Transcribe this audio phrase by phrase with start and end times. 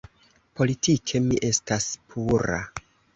[0.59, 2.59] Politike mi estas pura.